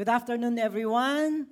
[0.00, 1.44] Good afternoon, everyone.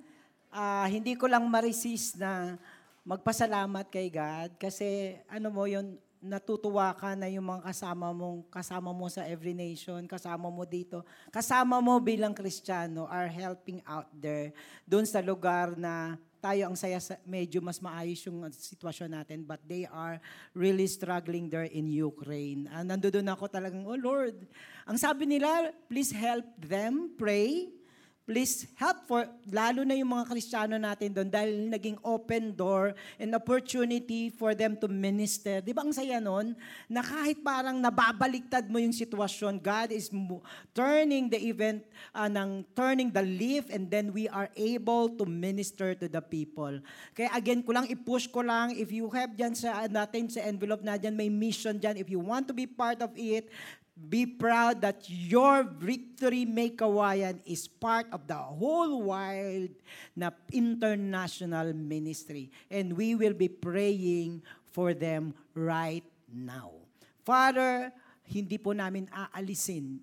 [0.49, 2.57] Ah, hindi ko lang ma-resist na
[3.05, 8.89] magpasalamat kay God kasi ano mo yun, natutuwa ka na yung mga kasama mo, kasama
[8.89, 14.49] mo sa Every Nation, kasama mo dito, kasama mo bilang Kristiyano are helping out there
[14.81, 19.61] doon sa lugar na tayo ang saya, sa- medyo mas maayos yung sitwasyon natin, but
[19.69, 20.17] they are
[20.57, 22.65] really struggling there in Ukraine.
[22.73, 24.41] Uh, nandoon ako talagang, oh Lord,
[24.89, 27.77] ang sabi nila, please help them, pray,
[28.29, 33.33] please help for, lalo na yung mga Kristiyano natin doon dahil naging open door and
[33.33, 35.65] opportunity for them to minister.
[35.65, 36.53] Di ba ang saya nun?
[36.85, 40.13] Na kahit parang nababaliktad mo yung sitwasyon, God is
[40.77, 41.81] turning the event,
[42.13, 46.77] uh, ng turning the leaf and then we are able to minister to the people.
[47.17, 50.85] Kaya again, ko lang, i-push ko lang, if you have dyan sa natin sa envelope
[50.85, 53.49] na dyan, may mission dyan, if you want to be part of it,
[53.99, 59.75] Be proud that your Victory Make Kawayan is part of the whole wild
[60.15, 62.47] na international ministry.
[62.71, 64.39] And we will be praying
[64.71, 66.71] for them right now.
[67.27, 67.91] Father,
[68.23, 69.99] hindi po namin aalisin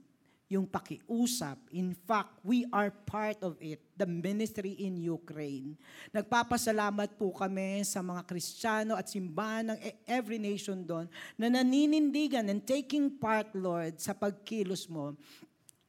[0.46, 1.58] yung pakiusap.
[1.74, 5.74] In fact, we are part of it, the ministry in Ukraine.
[6.14, 12.46] Nagpapasalamat po kami sa mga Kristiyano at simbahan ng e- every nation doon na naninindigan
[12.46, 15.18] and taking part, Lord, sa pagkilos mo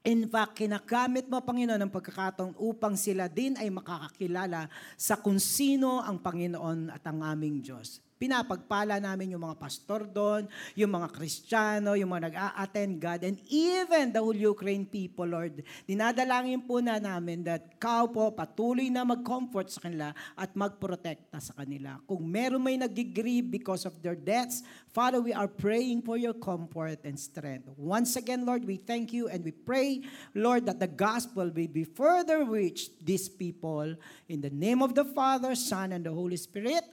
[0.08, 6.00] In fact, kinagamit mo, Panginoon, ang pagkakataon upang sila din ay makakakilala sa kung sino
[6.00, 8.00] ang Panginoon at ang aming Diyos.
[8.18, 14.09] Pinapagpala namin yung mga pastor doon, yung mga Kristiyano, yung mga nag-a-attend God, and even
[14.09, 15.62] the whole Ukraine people, Lord.
[15.86, 21.54] Dinadalangin po na namin that Kau po patuloy na mag-comfort sa kanila at magprotekta sa
[21.54, 22.02] kanila.
[22.09, 26.98] Kung meron may nag-grieve because of their deaths, Father, we are praying for your comfort
[27.06, 27.70] and strength.
[27.78, 30.02] Once again, Lord, we thank you and we pray,
[30.34, 33.94] Lord, that the gospel will be further reach these people.
[34.28, 36.84] In the name of the Father, Son, and the Holy Spirit,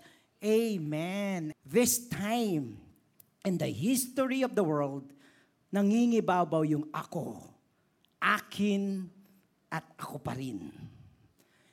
[0.45, 1.57] Amen.
[1.65, 2.77] This time
[3.49, 5.09] in the history of the world,
[5.73, 7.41] nangingibabaw yung ako,
[8.21, 9.09] akin,
[9.73, 10.69] at ako pa rin.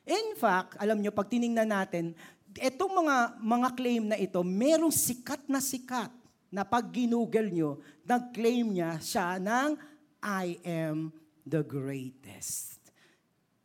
[0.07, 2.15] In fact, alam nyo, pag tiningnan natin,
[2.55, 6.09] itong mga, mga claim na ito, merong sikat na sikat
[6.47, 9.75] na pag ginugol nyo, nag-claim niya siya ng
[10.23, 11.11] I am
[11.43, 12.79] the greatest.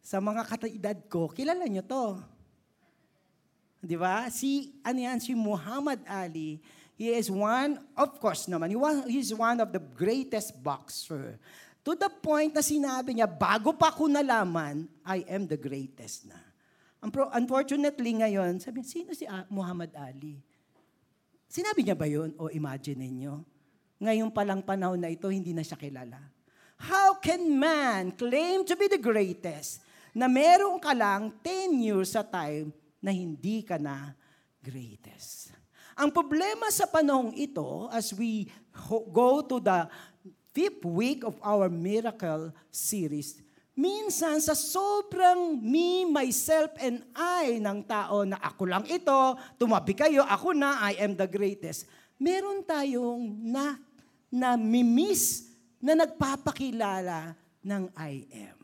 [0.03, 2.36] Sa mga kataedad ko, kilala nyo to.
[3.87, 4.27] Di ba?
[4.35, 6.59] Si, ano yan, si Muhammad Ali,
[6.99, 11.39] he is one, of course naman, he was, he's one of the greatest boxer.
[11.87, 16.35] To the point na sinabi niya, bago pa ko nalaman, I am the greatest na.
[17.39, 20.43] Unfortunately ngayon, sabi sino si A- Muhammad Ali?
[21.47, 22.35] Sinabi niya ba yun?
[22.43, 23.39] O imagine ninyo?
[24.03, 26.19] Ngayon palang panahon na ito, hindi na siya kilala.
[26.77, 29.81] How can man claim to be the greatest
[30.11, 34.13] na meron ka lang 10 years sa time na hindi ka na
[34.61, 35.53] greatest?
[35.97, 38.45] Ang problema sa panahong ito, as we
[39.09, 39.89] go to the
[40.53, 43.41] fifth week of our miracle series,
[43.73, 50.25] minsan sa sobrang me, myself, and I ng tao na ako lang ito, tumabi kayo,
[50.25, 51.89] ako na, I am the greatest.
[52.17, 53.77] Meron tayong na,
[54.29, 58.56] na miss na nagpapakilala ng I am.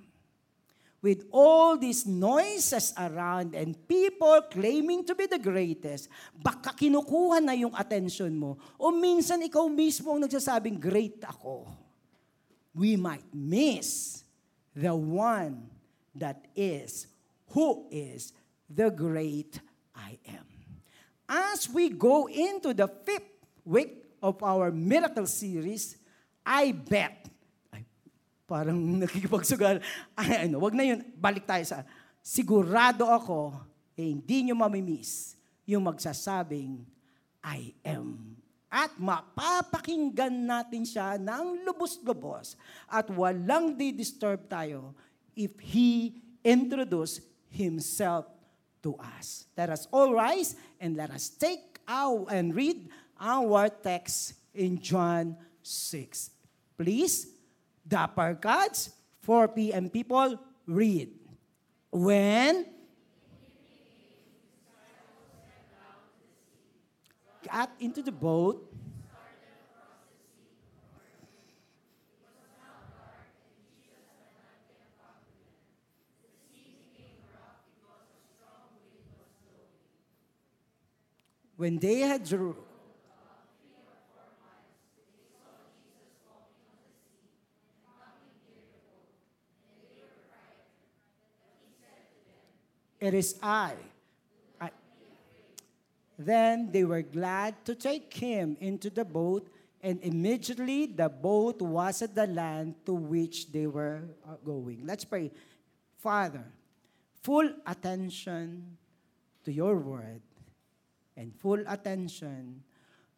[1.03, 7.59] With all these noises around and people claiming to be the greatest, baka kinukuha na
[7.59, 8.55] yung attention mo.
[8.79, 11.67] O minsan ikaw mismo ang nagsasabing, great ako.
[12.71, 14.23] We might miss
[14.79, 15.67] the one
[16.15, 17.11] that is,
[17.51, 18.31] who is
[18.71, 19.59] the great
[19.99, 20.47] I am.
[21.27, 25.99] As we go into the fifth week of our miracle series,
[26.47, 27.32] I bet,
[28.45, 29.81] parang nakikipagsugal,
[30.19, 31.87] ay, ano, wag na yun, balik tayo sa,
[32.23, 33.57] sigurado ako,
[33.99, 35.37] eh, hindi nyo mamimiss
[35.67, 36.83] yung magsasabing,
[37.43, 38.39] I am.
[38.73, 42.57] At mapapakinggan natin siya ng lubos-lubos
[42.89, 44.97] at walang di-disturb tayo
[45.37, 47.21] if He introduce
[47.53, 48.25] Himself
[48.81, 49.45] to us.
[49.57, 52.89] Let us all rise and let us take out and read
[53.21, 56.31] our text in John 6.
[56.77, 57.32] Please,
[57.87, 58.91] Dapper Cats,
[59.23, 59.91] 4 p.m.
[59.91, 61.11] people, read.
[61.91, 62.67] When
[67.45, 68.73] got into the boat,
[81.57, 82.27] when they had
[93.03, 93.75] It is I.
[94.61, 94.71] I.
[96.17, 99.51] Then they were glad to take him into the boat,
[99.83, 104.87] and immediately the boat was at the land to which they were uh, going.
[104.87, 105.33] Let's pray.
[105.99, 106.47] Father,
[107.27, 108.79] full attention
[109.43, 110.23] to your word
[111.17, 112.63] and full attention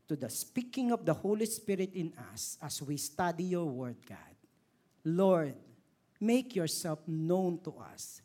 [0.08, 4.32] to the speaking of the Holy Spirit in us as we study your word, God.
[5.04, 5.54] Lord,
[6.20, 8.22] make yourself known to us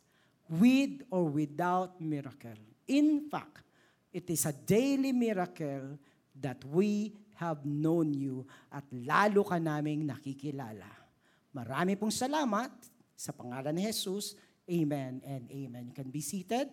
[0.50, 2.58] with or without miracle.
[2.90, 3.62] In fact,
[4.10, 5.94] it is a daily miracle
[6.42, 8.42] that we have known you
[8.74, 10.90] at lalo ka naming nakikilala.
[11.54, 12.70] Marami pong salamat
[13.14, 14.34] sa pangalan ni Jesus.
[14.66, 15.90] Amen and amen.
[15.90, 16.70] You can be seated.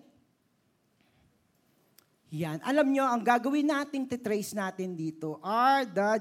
[2.33, 2.59] Yan.
[2.65, 6.19] Alam nyo, ang gagawin nating titrace natin dito are the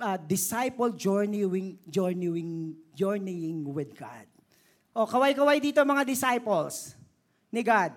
[0.00, 4.29] uh, disciple journeying, journeying, journeying with God.
[4.90, 6.98] O, kaway-kaway dito mga disciples
[7.50, 7.94] ni God.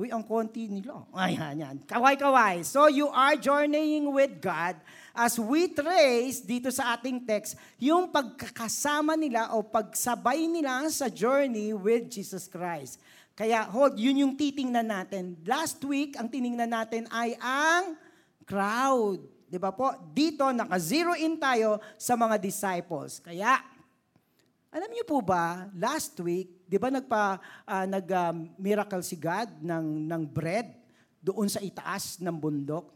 [0.00, 1.04] Uy, ang konti nila.
[1.12, 1.76] Ayan, yan.
[1.84, 2.64] Kaway-kaway.
[2.64, 4.80] So you are journeying with God
[5.12, 11.76] as we trace dito sa ating text yung pagkakasama nila o pagsabay nila sa journey
[11.76, 12.96] with Jesus Christ.
[13.36, 15.36] Kaya hold, yun yung titingnan natin.
[15.44, 17.96] Last week, ang tiningnan natin ay ang
[18.48, 19.20] crowd.
[19.48, 19.92] Di ba po?
[20.16, 23.20] Dito, naka-zero in tayo sa mga disciples.
[23.20, 23.60] Kaya,
[24.70, 30.06] alam niyo po ba, last week, di ba nagpa, uh, nag-miracle uh, si God ng,
[30.06, 30.70] ng bread
[31.18, 32.86] doon sa itaas ng bundok?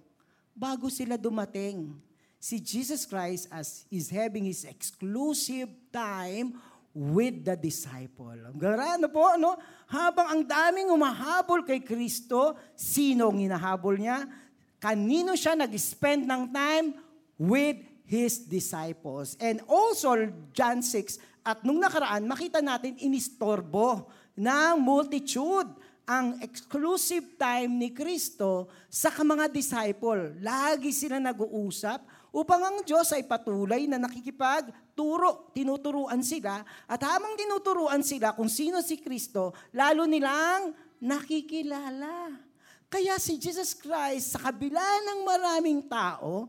[0.55, 1.99] Bago sila dumating,
[2.39, 6.55] si Jesus Christ as is having his exclusive time
[6.95, 8.39] with the disciple.
[8.55, 9.59] Garano po, no?
[9.91, 14.31] Habang ang daming umahabol kay Kristo, sino ang hinahabol niya?
[14.79, 16.87] Kanino siya nag-spend ng time?
[17.35, 19.35] With his disciples.
[19.43, 20.15] And also,
[20.55, 25.69] John 6, at nung nakaraan, makita natin inistorbo ng multitude
[26.09, 30.41] ang exclusive time ni Kristo sa mga disciple.
[30.41, 32.01] Lagi sila nag-uusap
[32.33, 38.81] upang ang Diyos ay patuloy na nakikipagturo, tinuturuan sila, at habang tinuturuan sila kung sino
[38.81, 42.41] si Kristo, lalo nilang nakikilala.
[42.89, 46.49] Kaya si Jesus Christ, sa kabila ng maraming tao,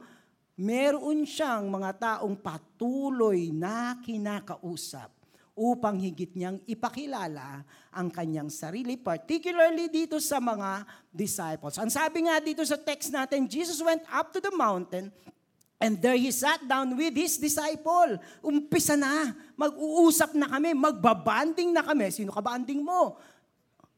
[0.56, 5.12] meron siyang mga taong patuloy na kinakausap
[5.56, 11.80] upang higit niyang ipakilala ang kanyang sarili, particularly dito sa mga disciples.
[11.80, 15.12] Ang sabi nga dito sa text natin, Jesus went up to the mountain
[15.76, 18.16] And there he sat down with his disciple.
[18.40, 19.36] Umpisa na.
[19.60, 20.72] Mag-uusap na kami.
[20.72, 22.08] Magbabanding na kami.
[22.16, 23.20] Sino ka banding mo?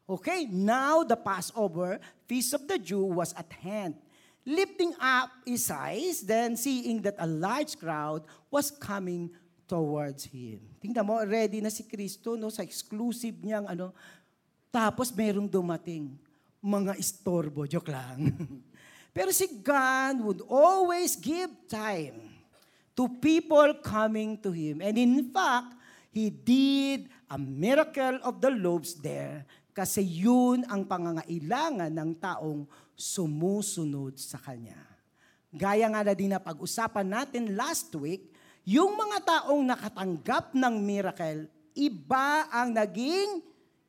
[0.08, 4.00] Okay, now the Passover, Feast of the Jew, was at hand.
[4.48, 9.28] Lifting up his eyes, then seeing that a large crowd was coming
[9.68, 10.64] towards him.
[10.80, 13.92] Tingnan mo, ready na si Kristo no, sa exclusive niyang ano.
[14.72, 16.16] Tapos merong dumating,
[16.64, 17.68] mga istorbo.
[17.68, 18.32] Joke lang.
[19.16, 22.16] Pero si God would always give time
[22.96, 24.80] to people coming to Him.
[24.80, 25.76] And in fact,
[26.18, 32.66] He did a miracle of the loaves there kasi yun ang pangangailangan ng taong
[32.98, 34.82] sumusunod sa Kanya.
[35.54, 38.34] Gaya nga na din na pag-usapan natin last week,
[38.68, 43.40] yung mga taong nakatanggap ng miracle, iba ang naging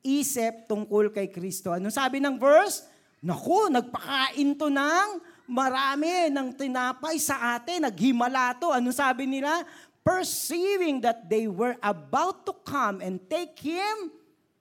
[0.06, 1.74] isip tungkol kay Kristo.
[1.74, 2.86] Anong sabi ng verse?
[3.18, 5.08] Naku, nagpakain to ng
[5.50, 7.90] marami ng tinapay sa atin.
[7.90, 8.70] Naghimala to.
[8.70, 9.66] Ano sabi nila?
[10.06, 14.14] Perceiving that they were about to come and take him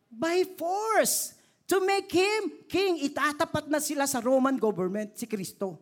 [0.09, 1.36] by force.
[1.67, 3.03] To make him king.
[3.03, 5.75] Itatapat na sila sa Roman government, si Kristo.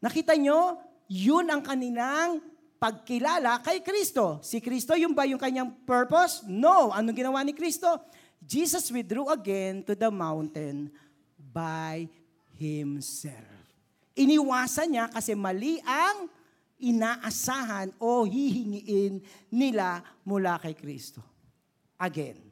[0.00, 0.78] Nakita nyo?
[1.10, 2.38] Yun ang kanilang
[2.80, 4.40] pagkilala kay Kristo.
[4.40, 6.46] Si Kristo, yung ba yung kanyang purpose?
[6.48, 6.94] No.
[6.94, 8.00] Anong ginawa ni Kristo?
[8.40, 10.88] Jesus withdrew again to the mountain
[11.36, 12.08] by
[12.56, 13.60] himself.
[14.16, 16.30] Iniwasan niya kasi mali ang
[16.80, 19.20] inaasahan o hihingiin
[19.52, 21.20] nila mula kay Kristo.
[22.00, 22.49] Again,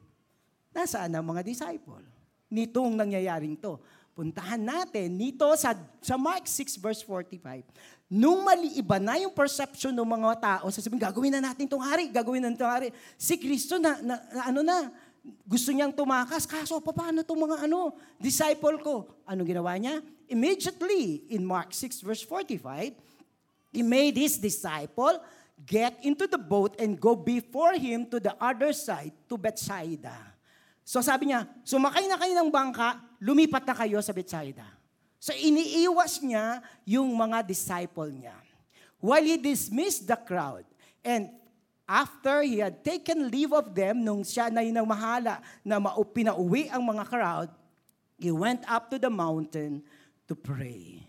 [0.79, 2.03] nasaan ang mga disciple?
[2.47, 3.75] Nitong nangyayaring to.
[4.15, 5.71] Puntahan natin nito sa,
[6.03, 7.63] sa Mark 6 verse 45.
[8.09, 12.09] Nung mali iba na yung perception ng mga tao, sasabihin, gagawin na natin itong hari,
[12.11, 12.89] gagawin na itong hari.
[13.15, 14.91] Si Kristo na, na, na ano na,
[15.45, 16.43] gusto niyang tumakas.
[16.49, 19.07] Kaso, paano itong mga ano, disciple ko?
[19.23, 20.01] Ano ginawa niya?
[20.27, 22.97] Immediately, in Mark 6 verse 45,
[23.71, 25.21] he made his disciple
[25.63, 30.15] get into the boat and go before him to the other side, to Bethsaida.
[30.89, 34.65] So sabi niya, sumakay na kayo ng bangka, lumipat na kayo sa Bethsaida.
[35.21, 38.33] So iniiwas niya yung mga disciple niya.
[38.97, 40.65] While he dismissed the crowd
[41.05, 41.29] and
[41.85, 45.77] after he had taken leave of them, nung siya na yung mahala na
[46.09, 47.53] pinauwi ang mga crowd,
[48.17, 49.85] he went up to the mountain
[50.25, 51.05] to pray.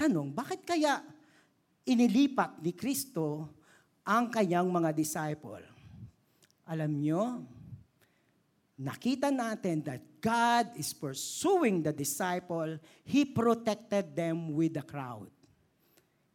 [0.00, 1.04] Tanong, bakit kaya
[1.84, 3.52] inilipat ni Kristo
[4.00, 5.60] ang kanyang mga disciple?
[6.64, 7.44] Alam nyo,
[8.80, 12.80] nakita natin that God is pursuing the disciple.
[13.04, 15.28] He protected them with the crowd.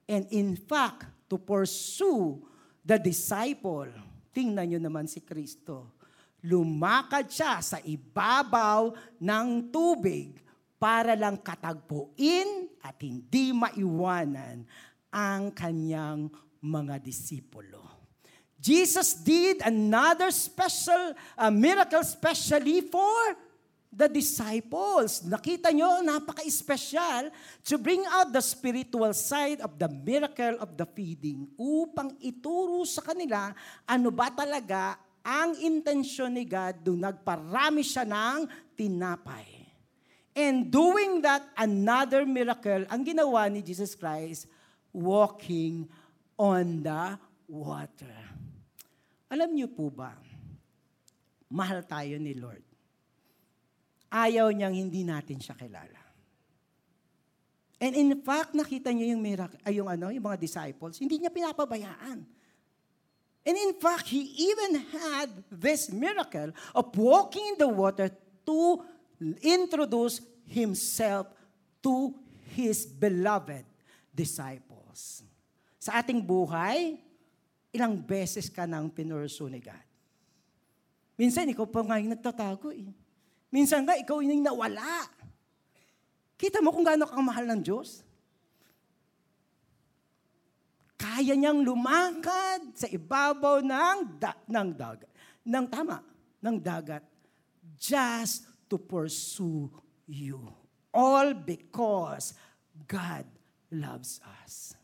[0.05, 2.45] And in fact, to pursue
[2.85, 3.89] the disciple,
[4.29, 5.97] tingnan nyo naman si Kristo.
[6.45, 10.37] Lumakad siya sa ibabaw ng tubig
[10.77, 14.61] para lang katagpuin at hindi maiwanan
[15.09, 16.29] ang kanyang
[16.61, 17.94] mga disipulo.
[18.65, 23.37] Jesus did another special uh, miracle specially for
[23.93, 25.21] the disciples.
[25.21, 27.29] Nakita nyo, napaka-special
[27.61, 33.05] to bring out the spiritual side of the miracle of the feeding upang ituro sa
[33.05, 33.53] kanila
[33.85, 39.61] ano ba talaga ang intensyon ni God doon nagparami siya ng tinapay.
[40.33, 44.49] And doing that, another miracle, ang ginawa ni Jesus Christ,
[44.89, 45.85] walking
[46.35, 48.24] on the water.
[49.29, 50.13] Alam niyo po ba,
[51.49, 52.61] mahal tayo ni Lord.
[54.13, 56.01] Ayaw niyang hindi natin siya kilala.
[57.81, 61.33] And in fact, nakita niyo yung miracle, ay yung ano, yung mga disciples, hindi niya
[61.33, 62.23] pinapabayaan.
[63.45, 68.09] And in fact, he even had this miracle of walking in the water
[68.49, 68.59] to
[69.45, 70.17] introduce
[70.49, 71.29] himself
[71.85, 72.15] to
[72.57, 73.65] his beloved
[74.09, 75.21] disciples.
[75.77, 76.97] Sa ating buhay,
[77.75, 79.85] ilang beses ka nang pinurso ni God.
[81.19, 82.87] Minsan, ikaw pa nga yung nagtatago eh.
[83.51, 85.07] Minsan nga, ikaw yung nawala.
[86.35, 88.03] Kita mo kung gaano kang mahal ng Diyos?
[90.99, 95.11] Kaya niyang lumakad sa ibabaw ng, da- ng dagat.
[95.47, 96.03] Ng tama,
[96.43, 97.03] ng dagat.
[97.79, 99.71] Just to pursue
[100.07, 100.51] you.
[100.91, 102.35] All because
[102.87, 103.23] God
[103.71, 104.75] loves us.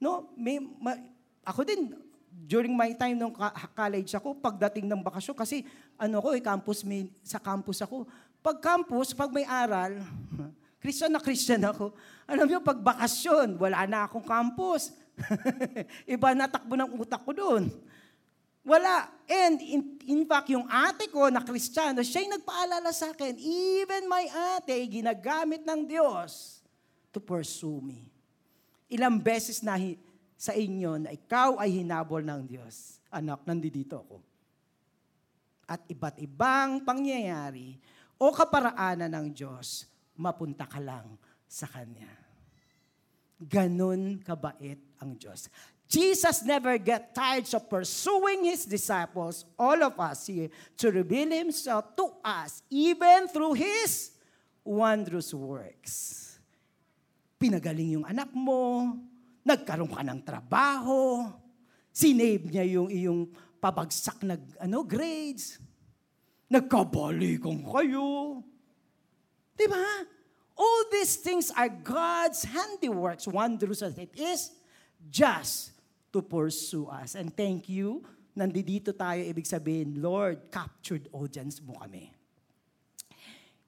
[0.00, 0.96] No, may, ma,
[1.44, 1.94] ako din,
[2.30, 3.34] during my time nung
[3.74, 5.66] college ako, pagdating ng bakasyon, kasi
[5.98, 8.06] ano ko, eh, campus, may, sa campus ako.
[8.40, 10.00] Pag campus, pag may aral,
[10.82, 11.92] Christian na Christian ako.
[12.24, 14.96] Alam niyo, pag bakasyon, wala na akong campus.
[16.08, 17.68] Iba na takbo ng utak ko doon.
[18.64, 19.12] Wala.
[19.28, 24.08] And in, in fact, yung ate ko na Kristiyano, siya yung nagpaalala sa akin, even
[24.08, 24.24] my
[24.56, 26.64] ate, ginagamit ng Diyos
[27.12, 28.08] to pursue me.
[28.88, 29.76] Ilang beses na
[30.40, 33.04] sa inyo na ikaw ay hinabol ng Diyos.
[33.12, 34.24] Anak, nandito ako.
[35.68, 37.76] At iba't ibang pangyayari
[38.16, 39.84] o kaparaanan ng Diyos,
[40.16, 42.08] mapunta ka lang sa Kanya.
[43.36, 45.52] Ganun kabait ang Diyos.
[45.90, 50.48] Jesus never get tired of pursuing His disciples, all of us here,
[50.80, 54.16] to reveal Himself to us, even through His
[54.64, 56.38] wondrous works.
[57.36, 58.94] Pinagaling yung anak mo,
[59.44, 61.28] Nagkaroon ka ng trabaho.
[61.90, 63.22] Sinave niya yung iyong
[63.58, 65.60] pabagsak na ano, grades.
[66.50, 68.40] Nagkabalikan kayo.
[69.54, 69.86] Di ba?
[70.60, 74.52] All these things are God's handiworks, wondrous as it is,
[75.08, 75.72] just
[76.12, 77.16] to pursue us.
[77.16, 78.04] And thank you,
[78.36, 82.12] nandito tayo, ibig sabihin, Lord, captured audience mo kami.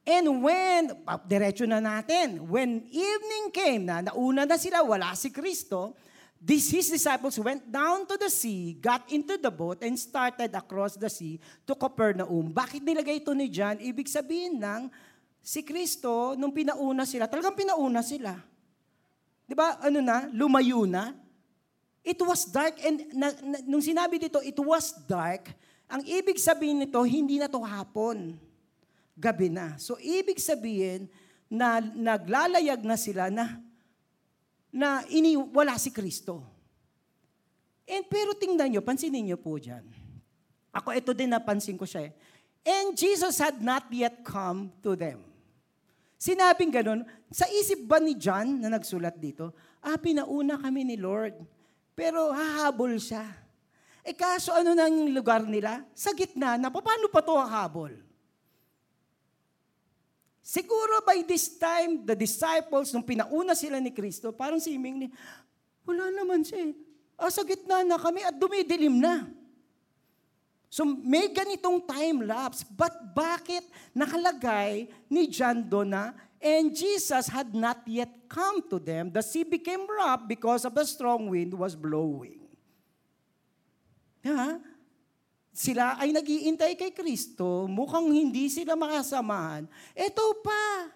[0.02, 0.90] And when,
[1.30, 5.94] diretso na natin, when evening came na, nauna na sila, wala si Kristo,
[6.42, 10.98] these, his disciples went down to the sea, got into the boat, and started across
[10.98, 12.50] the sea to Capernaum.
[12.50, 13.78] Bakit nilagay ito ni John?
[13.78, 14.90] Ibig sabihin ng,
[15.38, 18.34] si Kristo, nung pinauna sila, talagang pinauna sila.
[19.46, 21.14] Di ba, ano na, lumayo na.
[22.02, 25.54] It was dark, and na, na, nung sinabi dito, it was dark,
[25.86, 28.34] ang ibig sabihin nito, hindi na to hapon
[29.16, 29.76] gabi na.
[29.76, 31.08] So, ibig sabihin,
[31.52, 33.60] na naglalayag na sila na
[34.72, 36.40] na ini wala si Kristo.
[37.84, 39.84] And pero tingnan nyo, pansinin nyo po dyan.
[40.72, 42.08] Ako ito din napansin ko siya.
[42.08, 42.12] Eh.
[42.64, 45.20] And Jesus had not yet come to them.
[46.16, 49.52] Sinabing ganun, sa isip ba ni John na nagsulat dito,
[49.84, 51.36] ah, pinauna kami ni Lord,
[51.92, 53.26] pero hahabol siya.
[54.00, 55.84] Eh kaso ano nang lugar nila?
[55.92, 57.92] Sa gitna na, paano pa to hahabol?
[60.42, 65.06] Siguro by this time, the disciples, nung pinauna sila ni Kristo, parang si ni,
[65.86, 66.74] wala naman siya eh.
[67.14, 69.30] Ah, sa gitna na kami at dumidilim na.
[70.66, 72.66] So may ganitong time lapse.
[72.66, 73.62] But bakit
[73.94, 79.14] nakalagay ni John doon na, and Jesus had not yet come to them.
[79.14, 82.42] The sea became rough because of the strong wind was blowing.
[84.26, 84.58] Ha?
[85.52, 89.68] Sila ay nagiintay kay Kristo, mukhang hindi sila makasamahan.
[89.92, 90.88] Ito pa,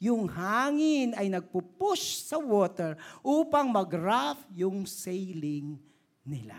[0.00, 5.76] yung hangin ay nagpupush sa water upang mag-rough yung sailing
[6.24, 6.56] nila.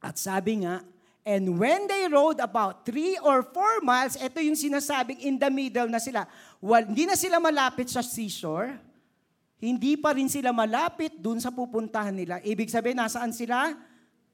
[0.00, 0.80] At sabi nga,
[1.22, 5.86] and when they rode about three or four miles, ito yung sinasabing in the middle
[5.86, 6.24] na sila.
[6.64, 8.72] Well, hindi na sila malapit sa seashore,
[9.62, 12.40] hindi pa rin sila malapit dun sa pupuntahan nila.
[12.42, 13.76] Ibig sabihin, nasaan sila?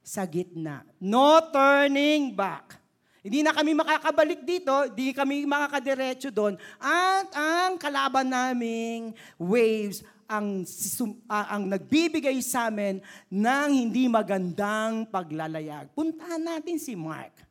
[0.09, 0.88] Sa gitna.
[0.97, 2.81] No turning back.
[3.21, 6.57] Hindi na kami makakabalik dito, hindi kami makakadiretso doon.
[6.81, 10.65] At ang kalaban naming waves ang,
[11.29, 15.93] uh, ang nagbibigay sa amin ng hindi magandang paglalayag.
[15.93, 17.48] Puntahan natin si Mark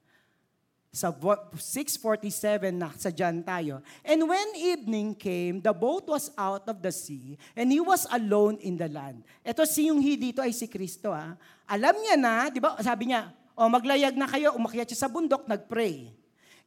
[0.92, 3.84] sa 647 na sa dyan tayo.
[4.02, 8.58] And when evening came, the boat was out of the sea, and he was alone
[8.64, 9.22] in the land.
[9.46, 11.14] Ito si yung he dito ay si Kristo.
[11.14, 11.38] Ah.
[11.68, 15.50] Alam niya na, di ba, sabi niya, o maglayag na kayo, umakyat siya sa bundok,
[15.50, 16.14] nagpray.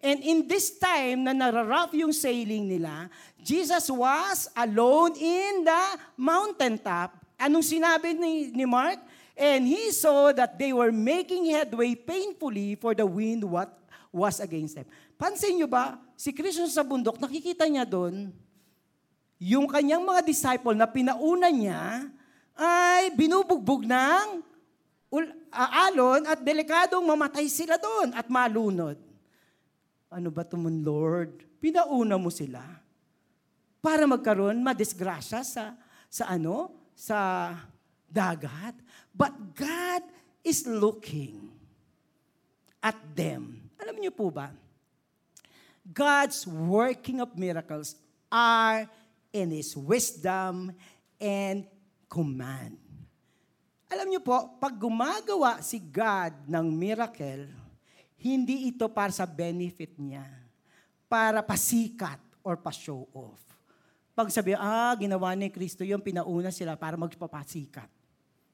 [0.00, 5.84] And in this time na nararough yung sailing nila, Jesus was alone in the
[6.16, 7.12] mountaintop.
[7.36, 9.00] Anong sinabi ni, ni Mark?
[9.36, 13.79] And he saw that they were making headway painfully for the wind what
[14.10, 14.86] was against them.
[15.14, 18.34] Pansin nyo ba, si Kristo sa bundok, nakikita niya doon,
[19.40, 22.10] yung kanyang mga disciple na pinauna niya,
[22.60, 24.44] ay binubugbog ng
[25.88, 29.00] alon at delikadong mamatay sila doon at malunod.
[30.12, 31.46] Ano ba tumun, Lord?
[31.62, 32.60] Pinauna mo sila
[33.80, 35.72] para magkaroon madisgrasya sa
[36.10, 36.76] sa ano?
[36.92, 37.52] Sa
[38.10, 38.76] dagat.
[39.14, 40.04] But God
[40.44, 41.48] is looking
[42.84, 44.52] at them alam niyo po ba,
[45.80, 47.96] God's working of miracles
[48.28, 48.84] are
[49.32, 50.70] in His wisdom
[51.18, 51.64] and
[52.06, 52.78] command.
[53.90, 57.50] Alam niyo po, pag gumagawa si God ng miracle,
[58.20, 60.22] hindi ito para sa benefit niya,
[61.10, 63.40] para pasikat or pa-show off.
[64.14, 67.88] Pag sabi, ah, ginawa ni Kristo yung pinauna sila para magpapasikat.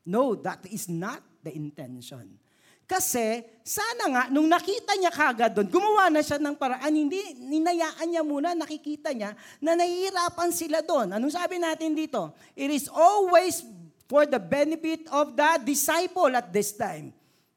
[0.07, 2.39] No, that is not the intention.
[2.87, 8.07] Kasi, sana nga, nung nakita niya kagad doon, gumawa na siya ng paraan, hindi, ninayaan
[8.07, 11.11] niya muna, nakikita niya na nahihirapan sila doon.
[11.11, 12.31] Anong sabi natin dito?
[12.55, 13.67] It is always
[14.07, 17.11] for the benefit of the disciple at this time.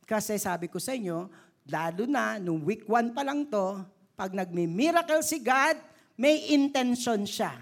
[0.10, 1.30] Kasi sabi ko sa inyo,
[1.70, 3.86] lalo na, nung week 1 pa lang to,
[4.18, 5.78] pag nagmi-miracle si God,
[6.18, 7.54] may intention siya.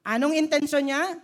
[0.00, 1.20] Anong intention niya?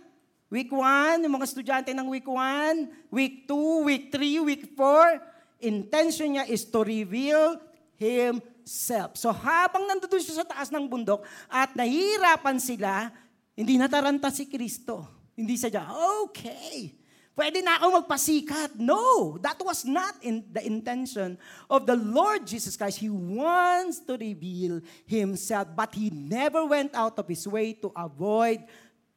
[0.53, 5.32] Week 1, yung mga estudyante ng week 1, week 2, week 3, week 4,
[5.63, 7.57] intention niya is to reveal
[7.95, 9.15] Himself.
[9.15, 13.09] So habang nandoon siya sa taas ng bundok at nahihirapan sila,
[13.55, 15.07] hindi nataranta si Kristo.
[15.33, 15.89] Hindi siya,
[16.21, 16.93] okay,
[17.33, 18.77] pwede na ako magpasikat.
[18.77, 21.37] No, that was not in the intention
[21.69, 23.01] of the Lord Jesus Christ.
[23.01, 28.61] He wants to reveal Himself, but He never went out of His way to avoid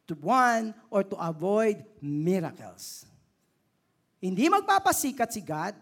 [0.09, 3.05] to one or to avoid miracles.
[4.23, 5.77] Hindi magpapasikat si God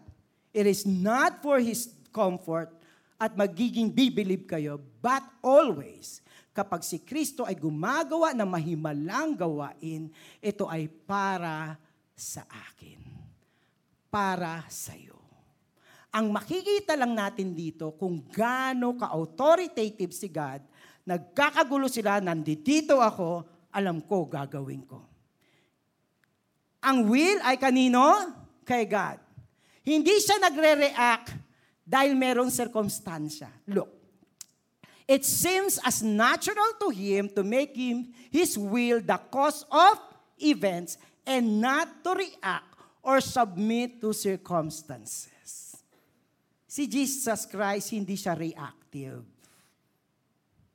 [0.55, 2.71] It is not for His comfort
[3.19, 6.23] at magiging bibilib kayo, but always,
[6.55, 10.07] kapag si Kristo ay gumagawa ng mahimalang gawain,
[10.39, 11.75] ito ay para
[12.15, 13.03] sa akin.
[14.07, 15.19] Para sa iyo.
[16.15, 20.63] Ang makikita lang natin dito kung gaano ka-authoritative si God,
[21.03, 23.43] nagkakagulo sila, nandito ako,
[23.75, 25.03] alam ko, gagawin ko.
[26.87, 28.31] Ang will ay kanino?
[28.63, 29.24] Kay God.
[29.85, 31.37] Hindi siya nagre-react
[31.85, 33.53] dahil merong circumstansya.
[33.69, 33.93] Look,
[35.05, 40.01] it seems as natural to him to make him his will the cause of
[40.41, 42.73] events and not to react
[43.05, 45.77] or submit to circumstances.
[46.65, 49.23] Si Jesus Christ, hindi siya reactive.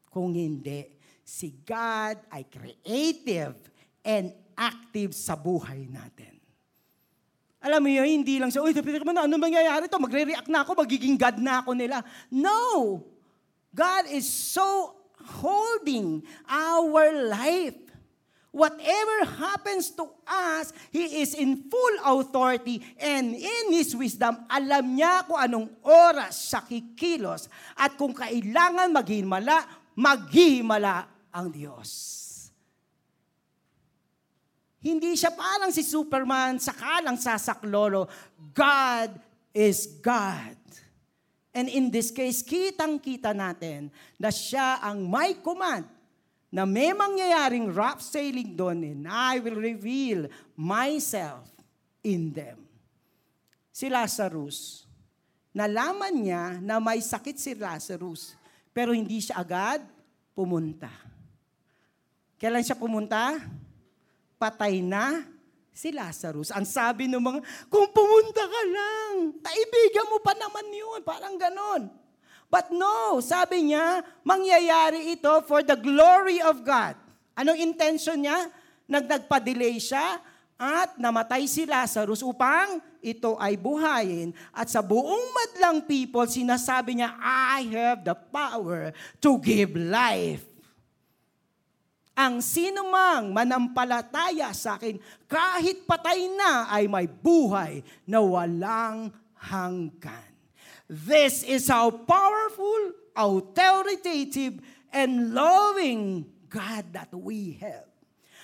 [0.08, 0.86] Kung hindi,
[1.26, 3.58] si God ay creative
[4.06, 6.39] and active sa buhay natin.
[7.60, 10.00] Alam mo yun, hindi lang siya, uy, tapos mo na, ano mangyayari to?
[10.00, 12.00] Magre-react na ako, magiging God na ako nila.
[12.32, 13.04] No!
[13.70, 17.76] God is so holding our life.
[18.50, 25.22] Whatever happens to us, He is in full authority and in His wisdom, alam niya
[25.22, 27.46] kung anong oras siya kikilos
[27.78, 29.62] at kung kailangan maghimala,
[29.94, 32.19] maghimala ang Diyos.
[34.80, 38.08] Hindi siya parang si Superman, sakalang sasaklolo.
[38.56, 39.12] God
[39.52, 40.56] is God.
[41.52, 45.84] And in this case, kitang-kita natin na siya ang may command
[46.48, 51.46] na may mangyayaring rough sailing doon and I will reveal myself
[52.00, 52.70] in them.
[53.80, 54.84] si Lazarus.
[55.56, 58.36] Nalaman niya na may sakit si Lazarus,
[58.76, 59.80] pero hindi siya agad
[60.36, 60.92] pumunta.
[62.36, 63.40] Kailan siya pumunta?
[64.40, 65.28] Patay na
[65.76, 66.48] si Lazarus.
[66.48, 71.04] Ang sabi ng mga, kung pumunta ka lang, kaibigan mo pa naman yun.
[71.04, 71.92] Parang ganon.
[72.48, 76.96] But no, sabi niya, mangyayari ito for the glory of God.
[77.38, 78.48] Anong intention niya?
[78.90, 80.18] Nagnagpa-delay siya
[80.58, 84.34] at namatay si Lazarus upang ito ay buhayin.
[84.50, 88.90] At sa buong madlang people, sinasabi niya, I have the power
[89.22, 90.49] to give life.
[92.20, 99.08] Ang sinumang manampalataya sa akin, kahit patay na, ay may buhay na walang
[99.40, 100.28] hanggan.
[100.84, 104.60] This is how powerful, authoritative,
[104.92, 107.88] and loving God that we have.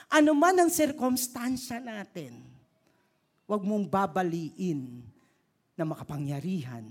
[0.09, 2.49] Ano man ang sirkumstansya natin,
[3.45, 5.05] huwag mong babaliin
[5.77, 6.87] na makapangyarihan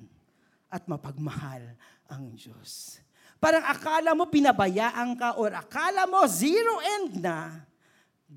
[0.70, 1.66] at mapagmahal
[2.06, 3.02] ang Diyos.
[3.38, 7.62] Parang akala mo pinabayaan ka or akala mo zero end na,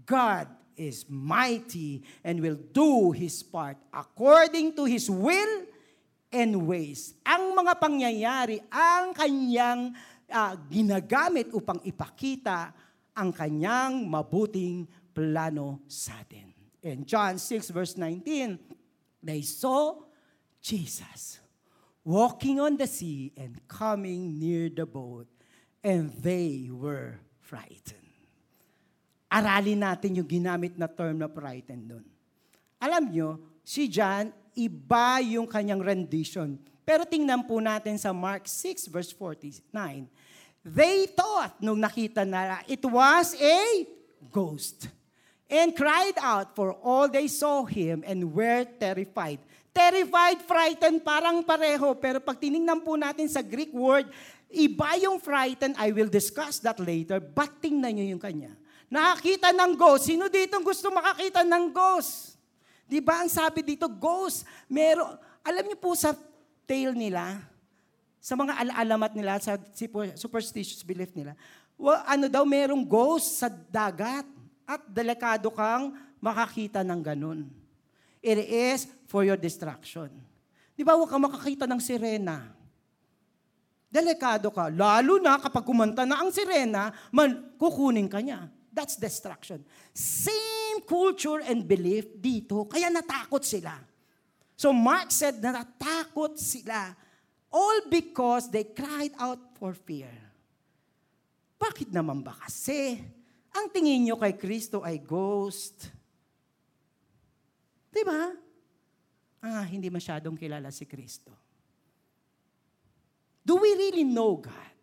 [0.04, 5.66] God is mighty and will do His part according to His will
[6.30, 7.16] and ways.
[7.24, 9.96] Ang mga pangyayari, ang kanyang
[10.28, 12.70] uh, ginagamit upang ipakita
[13.18, 16.54] ang kanyang mabuting plano sa atin.
[16.86, 18.54] In John 6 verse 19,
[19.18, 19.98] they saw
[20.62, 21.42] Jesus
[22.08, 25.28] walking on the sea and coming near the boat,
[25.84, 28.00] and they were frightened.
[29.28, 32.06] Aralin natin yung ginamit na term na frightened doon.
[32.80, 36.56] Alam nyo, si John, iba yung kanyang rendition.
[36.88, 39.68] Pero tingnan po natin sa Mark 6 verse 49.
[40.64, 43.84] They thought, nung nakita na, it was a
[44.32, 44.88] ghost.
[45.48, 49.40] And cried out, for all they saw him and were terrified.
[49.78, 51.94] Terrified, frightened, parang pareho.
[51.94, 54.10] Pero pag tinignan po natin sa Greek word,
[54.50, 55.78] iba yung frightened.
[55.78, 57.22] I will discuss that later.
[57.22, 58.58] But tingnan nyo yung kanya.
[58.90, 60.10] Nakakita ng ghost.
[60.10, 62.34] Sino dito gusto makakita ng ghost?
[62.90, 64.42] Di ba ang sabi dito, ghost.
[64.66, 65.14] Meron,
[65.46, 66.10] alam niyo po sa
[66.66, 67.38] tale nila,
[68.18, 69.60] sa mga alaalamat nila, sa
[70.18, 71.38] superstitious belief nila,
[71.78, 74.26] well, ano daw, merong ghost sa dagat
[74.66, 77.57] at delikado kang makakita ng ganun.
[78.18, 80.10] It is for your distraction.
[80.74, 82.54] Di ba, huwag kang makakita ng sirena.
[83.88, 84.68] Delikado ka.
[84.68, 88.46] Lalo na kapag kumanta na ang sirena, man, kukunin ka niya.
[88.68, 89.64] That's distraction.
[89.96, 93.74] Same culture and belief dito, kaya natakot sila.
[94.58, 96.94] So Mark said na natakot sila
[97.48, 100.12] All because they cried out for fear.
[101.56, 103.00] Bakit naman ba kasi?
[103.56, 105.88] Ang tingin nyo kay Kristo ay ghost.
[107.88, 108.32] Di ba?
[109.38, 111.30] Ah, hindi masyadong kilala si Kristo.
[113.46, 114.76] Do we really know God?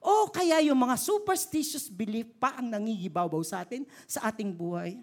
[0.00, 4.96] O kaya yung mga superstitious belief pa ang nangigibabaw sa atin, sa ating buhay?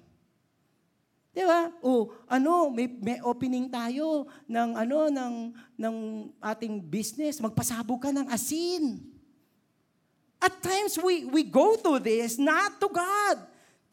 [1.30, 1.70] Di ba?
[1.86, 5.34] O ano, may, may opening tayo ng ano ng
[5.78, 5.96] ng
[6.42, 9.06] ating business, magpasabog ka ng asin.
[10.42, 13.38] At times we we go to this not to God.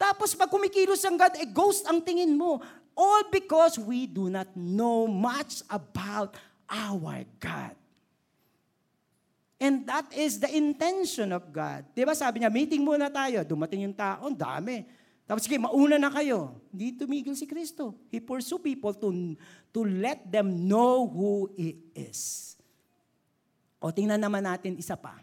[0.01, 2.65] Tapos pag kumikilos ang God, eh ghost ang tingin mo.
[2.95, 6.39] All because we do not know much about
[6.71, 7.75] our God.
[9.59, 11.83] And that is the intention of God.
[11.95, 13.43] Di ba sabi niya, meeting muna tayo.
[13.43, 14.87] Dumating yung tao, dami.
[15.25, 16.53] Tapos sige, mauna na kayo.
[16.69, 17.95] Hindi tumigil si Kristo.
[18.11, 19.09] He pursue people to,
[19.73, 22.53] to let them know who He is.
[23.81, 25.17] O tingnan naman natin isa pa.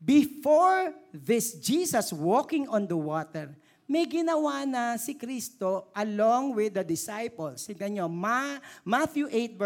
[0.00, 3.52] Before this Jesus walking on the water,
[3.90, 7.66] may ginawa na si Kristo along with the disciples.
[7.66, 9.58] Tignan nyo, Ma, Matthew 8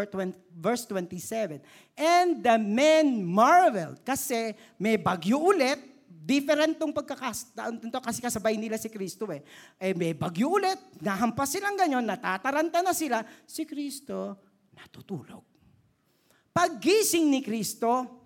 [0.56, 1.60] verse 27.
[1.92, 5.92] And the men marveled kasi may bagyo ulit
[6.24, 9.44] Different tong pagkakastaan to kasi kasabay nila si Kristo eh.
[9.76, 14.40] Eh may bagyo ulit, nahampas silang ganyan, natataranta na sila, si Kristo
[14.72, 15.44] natutulog.
[16.48, 18.24] Paggising ni Kristo,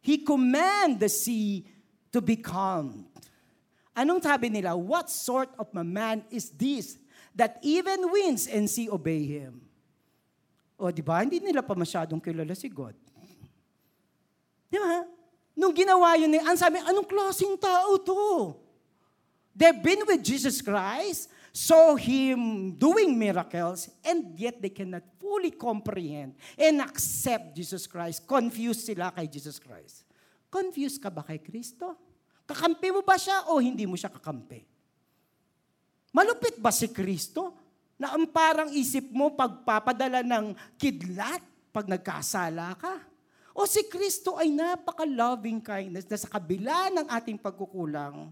[0.00, 1.66] He command the sea
[2.14, 3.04] to be calmed.
[3.96, 4.76] Anong sabi nila?
[4.76, 7.00] What sort of a man is this
[7.32, 9.64] that even winds and sea obey Him?
[10.76, 11.24] O di ba?
[11.24, 12.92] Hindi nila pa masyadong kilala si God.
[14.68, 15.08] Di ba?
[15.56, 18.52] Nung ginawa yun, ang sabi, anong klaseng tao to?
[19.56, 26.36] They've been with Jesus Christ, saw Him doing miracles, and yet they cannot fully comprehend
[26.60, 28.28] and accept Jesus Christ.
[28.28, 30.04] Confused sila kay Jesus Christ.
[30.52, 31.96] Confused ka ba kay Kristo?
[32.46, 34.62] Kakampi mo ba siya o hindi mo siya kakampi?
[36.14, 37.52] Malupit ba si Kristo?
[37.98, 41.42] Na ang parang isip mo pagpapadala ng kidlat
[41.74, 42.94] pag nagkasala ka.
[43.56, 48.28] O si Kristo ay napaka-loving kindness na sa kabila ng ating pagkukulang,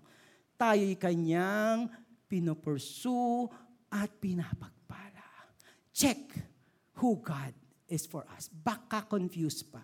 [0.60, 1.88] tayo'y kanyang
[2.28, 3.48] pinopursue
[3.88, 5.48] at pinapagpala.
[5.96, 6.28] Check
[7.00, 7.56] who God
[7.88, 8.52] is for us.
[8.52, 9.80] Baka confused pa.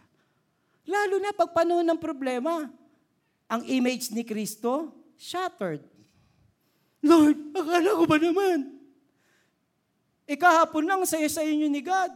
[0.84, 2.68] Lalo na pag panahon ng problema,
[3.50, 5.82] ang image ni Kristo, shattered.
[7.02, 8.78] Lord, akala ko ba naman?
[10.30, 12.14] Ikahapon lang, saya-saya inyo ni God.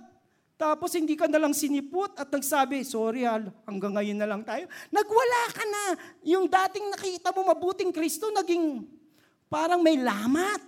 [0.54, 4.70] Tapos hindi ka na lang sinipot at nagsabi, sorry hal, hanggang ngayon na lang tayo.
[4.94, 5.84] Nagwala ka na.
[6.22, 8.86] Yung dating nakita mo mabuting Kristo, naging
[9.50, 10.62] parang may lamat.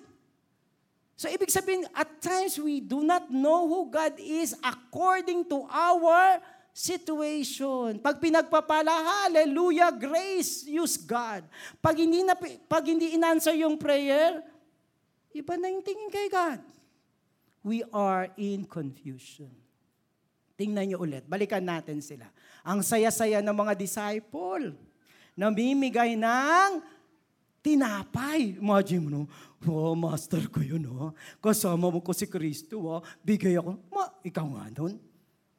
[1.15, 6.43] So ibig sabihin, at times we do not know who God is according to our
[6.77, 7.97] situation.
[8.05, 11.49] Pag pinagpapala, hallelujah, grace, use God.
[11.81, 12.37] Pag hindi, na,
[12.69, 14.45] pag hindi inanswer yung prayer,
[15.33, 16.61] iba na yung tingin kay God.
[17.65, 19.49] We are in confusion.
[20.61, 22.29] Tingnan niyo ulit, balikan natin sila.
[22.61, 24.77] Ang saya-saya ng mga disciple,
[25.33, 26.85] namimigay ng
[27.65, 28.61] tinapay.
[28.61, 29.23] Imagine mo, no?
[29.65, 31.17] oh, master ko yun, oh.
[31.41, 33.01] kasama mo ko si Kristo, oh.
[33.25, 33.81] bigay ako.
[33.89, 35.06] Ma, ikaw nga nun.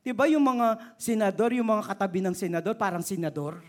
[0.07, 3.59] Diba yung mga senador, yung mga katabi ng senador, parang senador?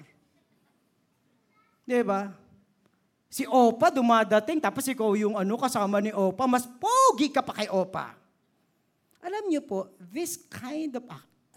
[1.82, 2.30] Diba?
[3.26, 7.66] Si Opa dumadating, tapos ikaw yung ano, kasama ni Opa, mas pogi ka pa kay
[7.66, 8.14] Opa.
[9.18, 11.02] Alam niyo po, this kind of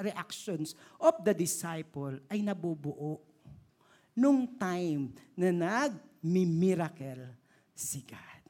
[0.02, 3.22] reactions of the disciple ay nabubuo
[4.18, 7.38] nung time na nag-miracle
[7.78, 8.42] si God.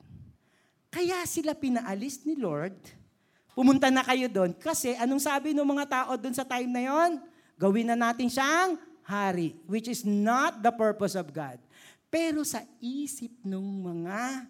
[0.88, 2.80] Kaya sila pinaalis ni Lord.
[3.52, 7.20] Pumunta na kayo doon kasi anong sabi ng mga tao doon sa time na yon?
[7.60, 11.60] Gawin na natin siyang hari, which is not the purpose of God.
[12.08, 14.48] Pero sa isip ng mga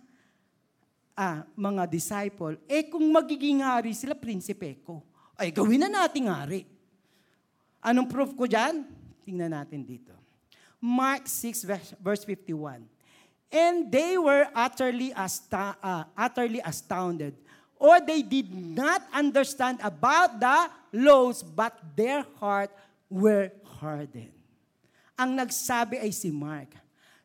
[1.18, 5.02] ah, mga disciple, eh kung magiging hari sila, prinsipe ko.
[5.38, 6.66] Ay, gawin na nating hari.
[7.82, 8.86] Anong proof ko dyan?
[9.26, 10.14] Tingnan natin dito.
[10.82, 12.86] Mark 6 verse 51.
[13.52, 17.36] And they were utterly, asta- uh, utterly astounded,
[17.82, 20.60] or they did not understand about the
[21.02, 22.70] laws, but their heart
[23.10, 23.50] were
[23.82, 24.38] hardened.
[25.18, 26.78] Ang nagsabi ay si Mark.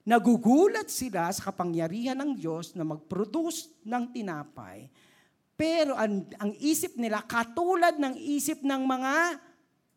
[0.08, 4.88] Nagugulat sila sa kapangyarihan ng Diyos na mag-produce ng tinapay.
[5.58, 9.14] Pero ang, ang isip nila, katulad ng isip ng mga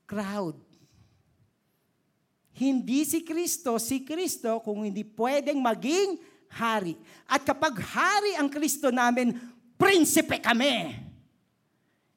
[0.09, 0.57] crowd.
[2.57, 6.19] Hindi si Kristo, si Kristo kung hindi pwedeng maging
[6.51, 6.97] hari.
[7.29, 9.37] At kapag hari ang Kristo namin,
[9.79, 10.99] prinsipe kami.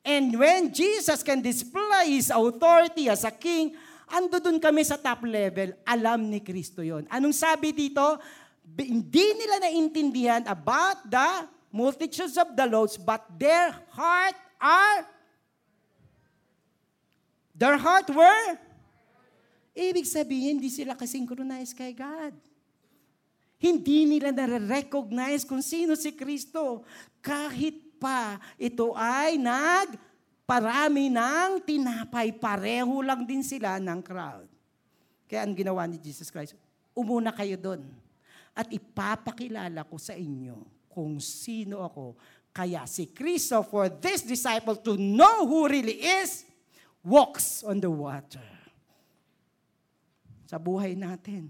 [0.03, 3.79] And when Jesus can display His authority as a king,
[4.11, 7.07] ando dun kami sa top level, alam ni Kristo yon.
[7.07, 8.19] Anong sabi dito?
[8.75, 15.07] Hindi nila naintindihan about the multitudes of the laws, but their heart are
[17.53, 18.59] Their heart were
[19.73, 22.37] Ibig sabihin, hindi sila kasynchronize kay God.
[23.63, 26.83] Hindi nila nare-recognize kung sino si Kristo.
[27.23, 29.95] Kahit pa ito ay nag
[30.43, 34.51] parami ng tinapay, pareho lang din sila ng crowd.
[35.31, 36.59] Kaya ang ginawa ni Jesus Christ,
[36.91, 37.87] umuna kayo doon
[38.53, 40.59] at ipapakilala ko sa inyo
[40.91, 42.19] kung sino ako.
[42.53, 46.45] Kaya si Kristo, for this disciple to know who really is,
[47.01, 48.45] walks on the water.
[50.45, 51.49] Sa buhay natin,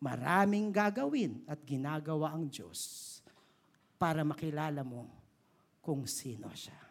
[0.00, 3.20] maraming gagawin at ginagawa ang Diyos
[4.00, 5.06] para makilala mo
[5.84, 6.90] kung sino siya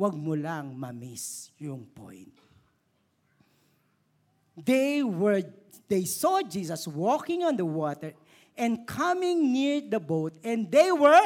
[0.00, 2.32] wag mo lang ma-miss yung point.
[4.56, 5.44] They were
[5.92, 8.16] they saw Jesus walking on the water
[8.56, 11.20] and coming near the boat and they were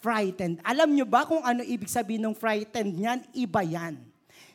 [0.00, 0.64] frightened.
[0.64, 3.20] Alam nyo ba kung ano ibig sabihin ng frightened niyan?
[3.36, 4.00] Iba yan.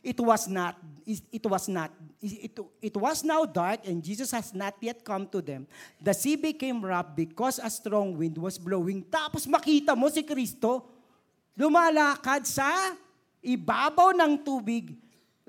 [0.01, 4.77] It was not it was not it, it was now dark and Jesus has not
[4.79, 5.65] yet come to them.
[5.97, 9.01] The sea became rough because a strong wind was blowing.
[9.09, 10.85] Tapos makita mo si Kristo
[11.57, 12.93] lumalakad sa
[13.41, 14.93] ibabaw ng tubig,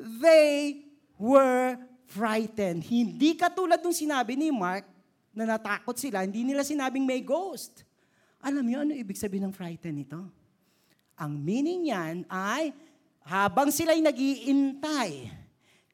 [0.00, 0.80] they
[1.20, 1.76] were
[2.08, 2.80] frightened.
[2.88, 4.88] Hindi katulad nung sinabi ni Mark
[5.36, 7.84] na natakot sila, hindi nila sinabing may ghost.
[8.40, 10.20] Alam niyo ano ibig sabihin ng frightened nito?
[11.20, 12.72] Ang meaning niyan ay
[13.22, 15.41] habang sila'y nag-iintay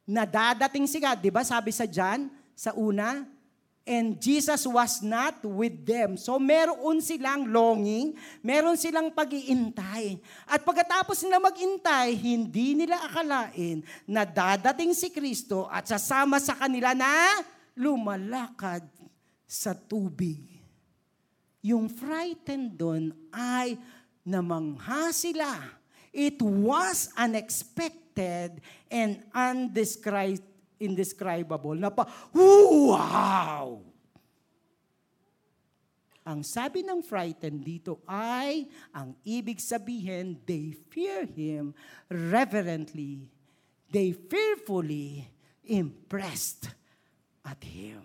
[0.08, 3.28] na dadating si God, di ba sabi sa John, sa una,
[3.88, 6.20] And Jesus was not with them.
[6.20, 10.20] So meron silang longing, meron silang pag-iintay.
[10.44, 16.92] At pagkatapos nila mag-intay, hindi nila akalain na dadating si Kristo at sasama sa kanila
[16.92, 17.40] na
[17.72, 18.84] lumalakad
[19.48, 20.44] sa tubig.
[21.64, 23.80] Yung frightened doon ay
[24.20, 25.64] namangha sila.
[26.12, 28.07] It was unexpected
[28.90, 30.42] and undescribed,
[30.78, 31.78] indescribable.
[31.78, 33.82] Na pa, wow!
[36.28, 41.72] Ang sabi ng frightened dito ay, ang ibig sabihin, they fear Him
[42.12, 43.24] reverently.
[43.88, 45.24] They fearfully
[45.64, 46.68] impressed
[47.40, 48.04] at Him.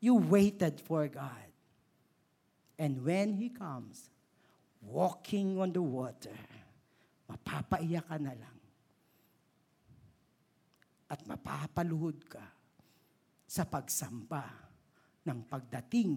[0.00, 1.52] You waited for God.
[2.80, 4.08] And when He comes,
[4.80, 6.40] walking on the water,
[7.28, 8.59] mapapaiyak ka na lang.
[11.10, 12.46] At mapapaluhod ka
[13.50, 14.46] sa pagsamba
[15.26, 16.14] ng pagdating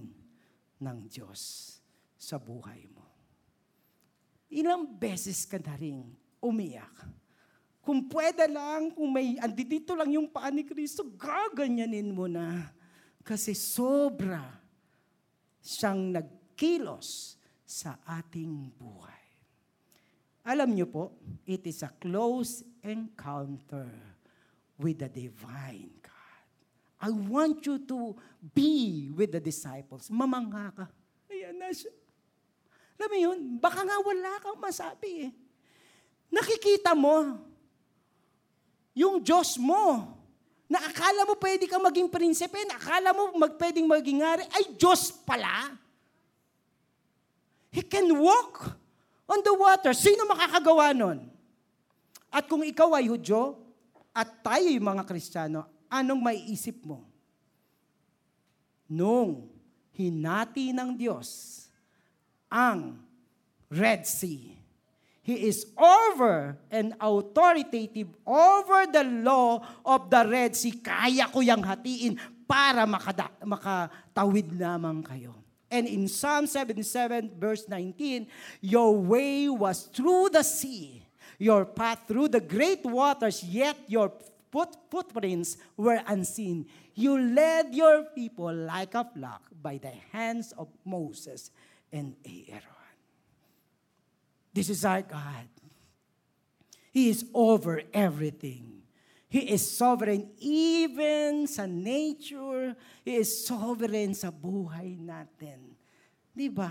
[0.77, 1.73] ng Diyos
[2.13, 3.01] sa buhay mo.
[4.53, 6.93] Ilang beses ka na rin umiyak.
[7.81, 12.69] Kung pwede lang, kung may, andito lang yung paa ni Kristo, gaganyanin mo na.
[13.25, 14.45] Kasi sobra
[15.57, 19.25] siyang nagkilos sa ating buhay.
[20.45, 21.03] Alam niyo po,
[21.49, 24.12] it is a close encounter
[24.79, 26.03] with the divine
[27.03, 28.15] I want you to
[28.55, 30.07] be with the disciples.
[30.07, 30.85] Mamangha ka.
[31.27, 31.91] Ayan na siya.
[32.95, 35.31] Alam mo yun, baka nga wala kang masabi eh.
[36.31, 37.43] Nakikita mo
[38.95, 40.15] yung Diyos mo
[40.71, 44.71] na akala mo pwede kang maging prinsipe, na akala mo mag, pwedeng maging hari, ay
[44.79, 45.75] Diyos pala.
[47.67, 48.79] He can walk
[49.27, 49.91] on the water.
[49.91, 51.27] Sino makakagawa nun?
[52.31, 53.59] At kung ikaw ay Hudyo,
[54.13, 57.01] at tayo yung mga Kristiyano, anong maiisip mo?
[58.85, 59.49] Nung
[59.97, 61.65] hinati ng Diyos
[62.47, 63.01] ang
[63.73, 64.53] Red Sea,
[65.23, 70.75] He is over and authoritative over the law of the Red Sea.
[70.83, 75.31] Kaya ko yang hatiin para makada, makatawid lamang kayo.
[75.71, 78.27] And in Psalm 77 verse 19,
[78.59, 81.02] Your way was through the sea,
[81.39, 84.11] your path through the great waters, yet your
[84.51, 86.65] foot, footprints were unseen.
[86.93, 91.49] You led your people like a flock by the hands of Moses
[91.91, 92.61] and Aaron.
[94.53, 95.49] This is our God.
[96.93, 98.85] He is over everything.
[99.33, 102.77] He is sovereign even sa nature.
[103.01, 105.73] He is sovereign sa buhay natin.
[106.29, 106.69] Di ba?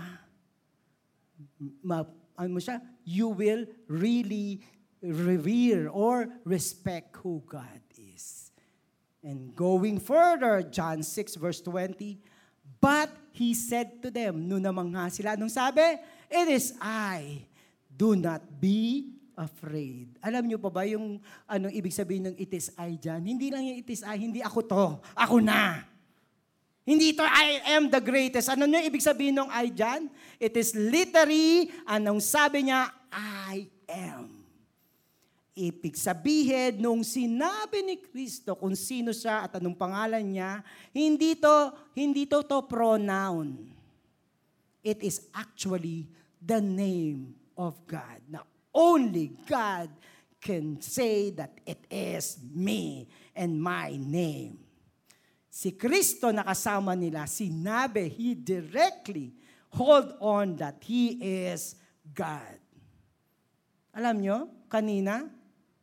[1.83, 2.07] Ma,
[2.39, 2.79] ano mo siya?
[3.03, 4.63] You will really
[5.03, 8.51] revere or respect who God is.
[9.23, 12.19] And going further, John 6 verse 20,
[12.79, 15.95] But he said to them, no namang nga sila, nung sabi,
[16.27, 17.47] It is I,
[17.87, 20.19] do not be afraid.
[20.19, 23.21] Alam niyo pa ba yung anong ibig sabihin ng it is I dyan?
[23.23, 24.85] Hindi lang yung it is I, hindi ako to,
[25.15, 25.92] ako na.
[26.83, 28.51] Hindi ito, I am the greatest.
[28.51, 30.11] Ano niyo ibig sabihin ng I dyan?
[30.35, 34.43] It is literally, anong sabi niya, I am.
[35.55, 40.59] Ibig sabihin, nung sinabi ni Kristo kung sino siya at anong pangalan niya,
[40.91, 43.71] hindi to, hindi to to pronoun.
[44.83, 46.11] It is actually
[46.43, 48.19] the name of God.
[48.27, 48.43] Now,
[48.75, 49.87] only God
[50.43, 54.62] can say that it is me and my name.
[55.53, 59.37] Si Kristo nakasama nila, sinabi, He directly
[59.69, 61.77] hold on that He is
[62.09, 62.57] God.
[63.93, 65.29] Alam nyo, kanina,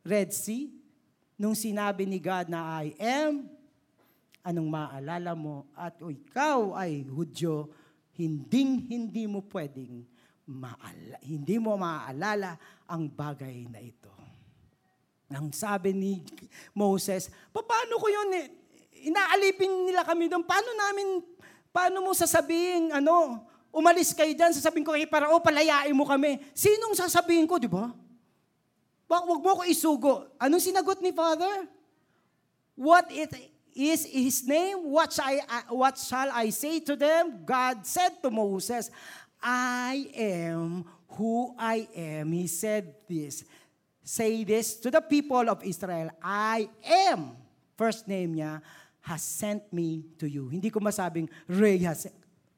[0.03, 0.75] Red Sea,
[1.39, 3.47] nung sinabi ni God na I am,
[4.43, 5.71] anong maalala mo?
[5.79, 7.71] At o ikaw ay Hudyo,
[8.19, 10.03] hinding hindi mo pwedeng
[10.51, 12.59] maala, hindi mo maaalala
[12.91, 14.11] ang bagay na ito.
[15.31, 16.27] Nang sabi ni
[16.75, 18.35] Moses, paano ko yun?
[18.35, 18.60] Eh?
[19.05, 20.45] Inaalipin nila kami doon.
[20.45, 21.25] Paano namin,
[21.73, 26.43] paano mo sasabihin, ano, umalis kayo dyan, sasabihin ko kay Parao, palayain mo kami.
[26.53, 27.91] Sinong sasabihin ko, di ba?
[29.11, 30.15] Wag, wag mo ko isugo.
[30.39, 31.67] Anong sinagot ni Father?
[32.79, 33.35] What it
[33.75, 34.87] is his name?
[34.87, 37.43] What shall, I, what shall I say to them?
[37.43, 38.91] God said to Moses,
[39.43, 40.85] I am
[41.19, 42.31] who I am.
[42.33, 43.43] He said this.
[44.03, 46.11] Say this to the people of Israel.
[46.23, 46.69] I
[47.11, 47.37] am,
[47.77, 48.63] first name niya,
[49.03, 50.49] has sent me to you.
[50.49, 52.07] Hindi ko masabing, Ray has,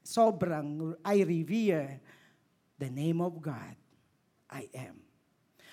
[0.03, 1.99] sobrang, I revere
[2.77, 3.75] the name of God.
[4.49, 4.99] I am.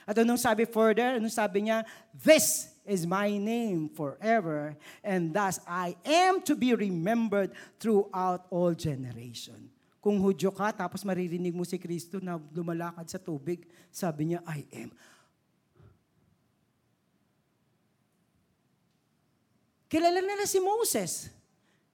[0.09, 1.21] At anong sabi further?
[1.21, 1.85] Anong sabi niya?
[2.11, 9.71] This is my name forever, and thus I am to be remembered throughout all generation.
[10.01, 14.65] Kung Hudyo ka, tapos maririnig mo si Kristo na lumalakad sa tubig, sabi niya, I
[14.73, 14.91] am.
[19.91, 21.27] Kilala nila si Moses.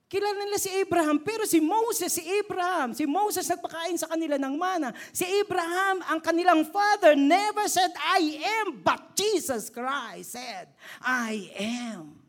[0.07, 4.55] Kilala nila si Abraham, pero si Moses, si Abraham, si Moses nagpakain sa kanila ng
[4.55, 4.95] mana.
[5.11, 10.71] Si Abraham, ang kanilang father, never said, I am, but Jesus Christ said,
[11.03, 12.23] I am.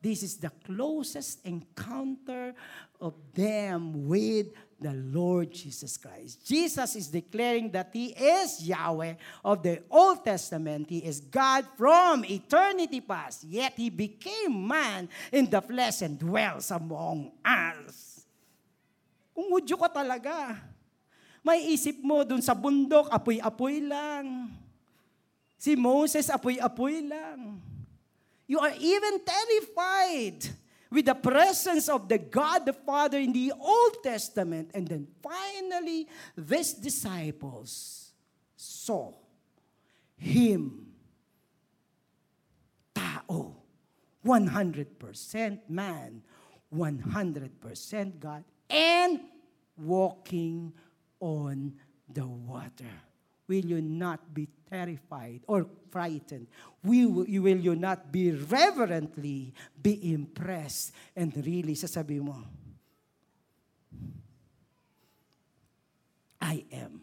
[0.00, 2.56] This is the closest encounter
[2.98, 6.40] of them with the Lord Jesus Christ.
[6.42, 10.88] Jesus is declaring that He is Yahweh of the Old Testament.
[10.88, 13.44] He is God from eternity past.
[13.44, 18.24] Yet He became man in the flesh and dwells among us.
[19.36, 20.56] Kung Hudyo ka talaga,
[21.44, 24.52] may isip mo dun sa bundok, apoy-apoy lang.
[25.60, 27.60] Si Moses, apoy-apoy lang.
[28.48, 30.59] You are even terrified
[30.90, 34.70] with the presence of the God the Father in the Old Testament.
[34.74, 38.12] And then finally, these disciples
[38.56, 39.12] saw
[40.16, 40.86] Him,
[42.94, 43.56] tao,
[44.24, 46.22] 100% man,
[46.74, 49.20] 100% God, and
[49.76, 50.72] walking
[51.20, 51.72] on
[52.12, 53.00] the water.
[53.46, 56.46] Will you not be terrified or frightened?
[56.82, 62.38] Will, will you not be reverently be impressed and really sasabi mo,
[66.40, 67.02] I am.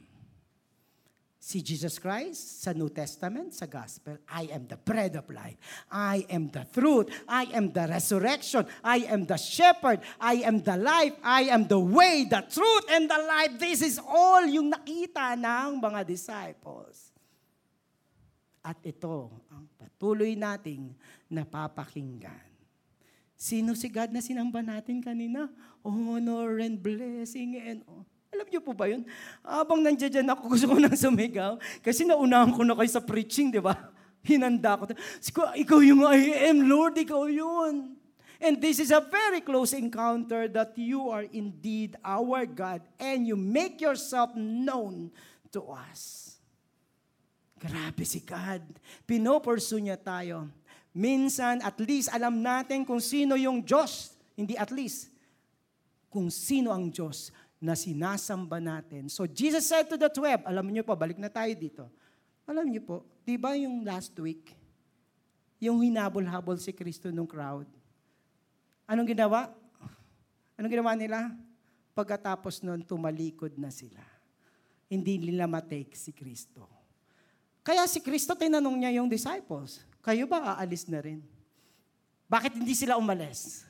[1.47, 5.55] Si Jesus Christ sa New Testament, sa Gospel, I am the bread of life.
[5.87, 7.07] I am the truth.
[7.23, 8.67] I am the resurrection.
[8.83, 10.03] I am the shepherd.
[10.19, 11.15] I am the life.
[11.23, 13.55] I am the way, the truth, and the life.
[13.55, 17.06] This is all yung nakita ng mga disciples.
[18.67, 20.91] At ito ang patuloy nating
[21.31, 22.51] napapakinggan.
[23.39, 25.47] Sino si God na sinamba natin kanina?
[25.87, 28.03] Honor and blessing and oh.
[28.27, 29.07] Alam niyo po ba yun?
[29.39, 31.55] Habang nandiyan dyan ako, gusto ko nang sumigaw.
[31.79, 33.71] Kasi naunahan ko na kayo sa preaching, di ba?
[34.27, 34.83] Hinanda ko.
[35.55, 37.95] Ikaw yung I am, Lord, ikaw yun.
[38.43, 43.39] And this is a very close encounter that you are indeed our God and you
[43.39, 45.09] make yourself known
[45.55, 46.26] to us.
[47.57, 48.61] Grabe si God.
[49.09, 50.45] Pinopursue niya tayo.
[50.93, 54.13] Minsan, at least alam natin kung sino yung Diyos.
[54.37, 55.09] Hindi at least.
[56.09, 59.09] Kung sino ang Diyos na sinasamba natin.
[59.09, 61.89] So Jesus said to the twelve, alam niyo po, balik na tayo dito.
[62.45, 64.53] Alam niyo po, di ba yung last week,
[65.57, 67.65] yung hinabol-habol si Kristo nung crowd,
[68.85, 69.49] anong ginawa?
[70.53, 71.33] Anong ginawa nila?
[71.97, 73.99] Pagkatapos nun, tumalikod na sila.
[74.85, 76.76] Hindi nila matake si Kristo.
[77.67, 81.19] Kaya si Kristo, tinanong niya yung disciples, kayo ba aalis na rin?
[82.31, 83.67] Bakit hindi sila umalis?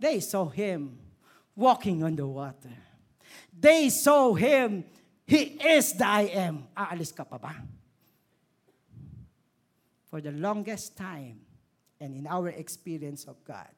[0.00, 0.96] They saw him
[1.52, 2.72] walking on the water.
[3.52, 4.88] They saw him.
[5.28, 6.64] He is the I am.
[6.72, 7.52] Aalis ka pa ba?
[10.08, 11.44] For the longest time,
[12.00, 13.68] and in our experience of God,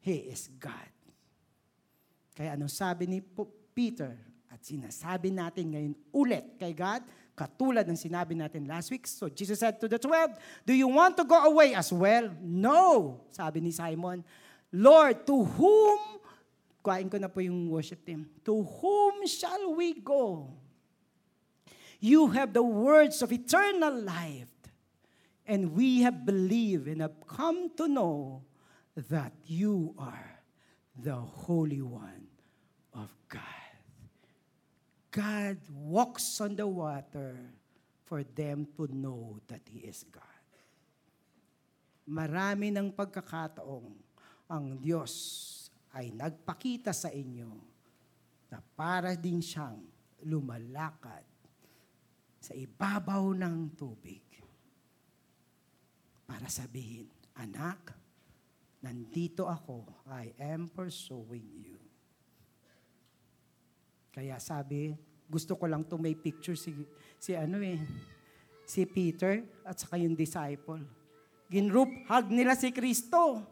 [0.00, 0.90] He is God.
[2.32, 3.20] Kaya anong sabi ni
[3.76, 4.16] Peter,
[4.52, 7.02] at sinasabi natin ngayon ulit kay God,
[7.34, 9.06] katulad ng sinabi natin last week.
[9.10, 12.30] So Jesus said to the twelve, Do you want to go away as well?
[12.40, 14.22] No, sabi ni Simon.
[14.74, 15.98] Lord, to whom,
[16.82, 20.50] kuhain ko na po yung worship team, to whom shall we go?
[22.02, 24.50] You have the words of eternal life,
[25.46, 28.42] and we have believed and have come to know
[29.08, 30.38] that you are
[30.98, 32.28] the Holy One
[32.92, 33.63] of God.
[35.14, 37.38] God walks on the water
[38.02, 40.42] for them to know that He is God.
[42.10, 43.94] Marami ng pagkakataong
[44.50, 45.14] ang Diyos
[45.94, 47.54] ay nagpakita sa inyo
[48.50, 49.78] na para din siyang
[50.26, 51.22] lumalakad
[52.42, 54.20] sa ibabaw ng tubig
[56.26, 57.06] para sabihin,
[57.38, 57.94] Anak,
[58.82, 59.86] nandito ako.
[60.10, 61.73] I am pursuing you.
[64.14, 64.94] Kaya sabi,
[65.26, 66.70] gusto ko lang to may picture si,
[67.18, 67.82] si ano eh,
[68.62, 70.78] si Peter at saka yung disciple.
[71.50, 73.42] Ginroup hug nila si Kristo.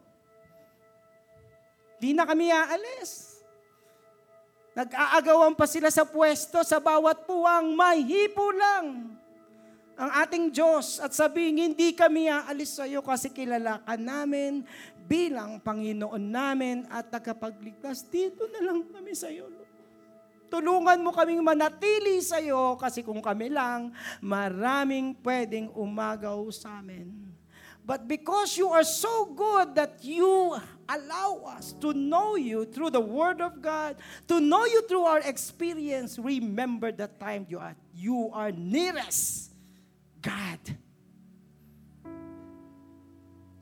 [1.99, 3.43] Di na kami aalis.
[4.73, 9.13] Nag-aagawan pa sila sa pwesto, sa bawat puwang, may hipo lang
[9.93, 14.65] ang ating Diyos at sabihin, hindi kami aalis sa iyo kasi kilala ka namin
[15.05, 18.09] bilang Panginoon namin at tagapagligtas.
[18.09, 19.62] Dito na lang kami sa iyo, Lord.
[20.53, 23.89] Tulungan mo kaming manatili sa iyo kasi kung kami lang,
[24.21, 27.33] maraming pwedeng umagaw sa amin.
[27.81, 30.53] But because you are so good that you
[30.85, 33.97] allow us to know you through the Word of God,
[34.29, 39.51] to know you through our experience, remember the time you are, you are nearest
[40.21, 40.61] God.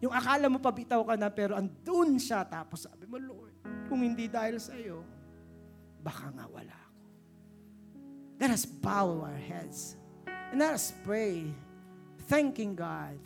[0.02, 2.46] Yung akala mo pabitaw ka na pero andun siya.
[2.46, 3.58] Tapos sabi mo, Lord,
[3.90, 5.02] kung hindi dahil sa iyo,
[6.02, 6.81] baka nga wala.
[8.42, 11.46] Let us bow our heads and let us pray,
[12.26, 13.22] thanking God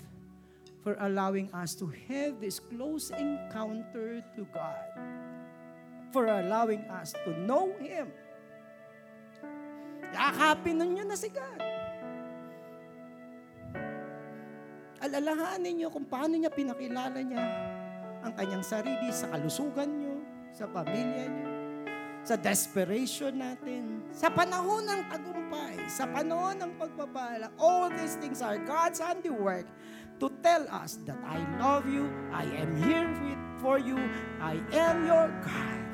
[0.83, 4.91] for allowing us to have this close encounter to God,
[6.11, 8.11] for allowing us to know Him.
[10.11, 11.63] Yakapin ninyo na si God.
[14.99, 17.45] Alalahanin niyo kung paano niya pinakilala niya
[18.19, 20.19] ang kanyang sarili sa kalusugan niyo,
[20.51, 21.44] sa pamilya niyo,
[22.25, 27.53] sa desperation natin, sa panahon ng tagumpay, sa panahon ng pagpapala.
[27.61, 29.69] All these things are God's handiwork
[30.17, 34.01] to tell us that I love you, I am here with, for you,
[34.41, 35.85] I am your God,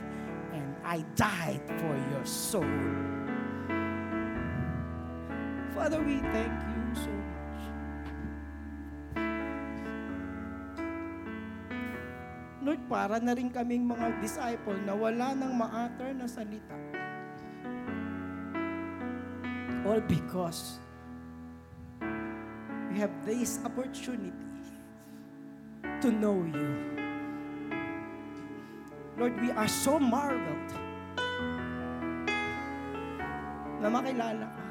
[0.55, 2.79] and I died for your soul.
[5.75, 6.70] Father, we thank you
[12.72, 16.72] Lord, para na rin kaming mga disciple na wala nang ma-utter na salita.
[19.84, 20.80] All because
[22.88, 24.32] we have this opportunity
[25.99, 26.72] to know you.
[29.19, 30.72] Lord, we are so marveled
[33.84, 34.65] na makilala ka.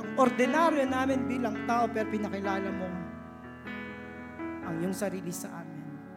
[0.00, 2.88] Ang ordinaryo namin bilang tao, pero pinakilala mo
[4.64, 5.57] ang iyong sarili sa.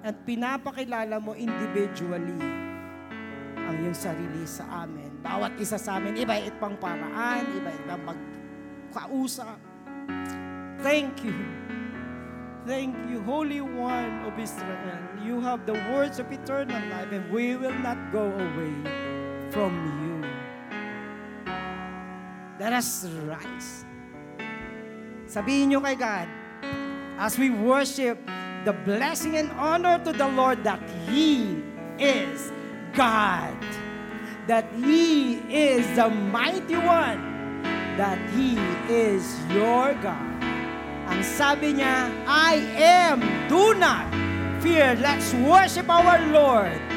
[0.02, 2.42] At pinapakilala mo individually
[3.62, 5.22] ang iyong sarili sa amin.
[5.22, 9.62] Bawat isa sa amin, iba-ibang paraan, iba-ibang magkausap.
[10.82, 11.38] Thank you.
[12.66, 15.02] Thank you, Holy One of Israel.
[15.22, 18.74] You have the words of eternal life and we will not go away
[19.50, 20.18] from you.
[22.62, 23.86] Let us rise.
[25.26, 26.30] Sabihin nyo kay God,
[27.18, 28.22] as we worship,
[28.66, 31.62] the blessing and honor to the Lord that He
[31.98, 32.52] is
[32.94, 33.58] God,
[34.48, 37.64] that He is the mighty one,
[37.98, 38.58] that He
[38.92, 40.30] is your God.
[41.12, 44.08] Ang sabi niya, I am, do not
[44.62, 44.96] fear.
[45.02, 46.91] Let's worship our Lord.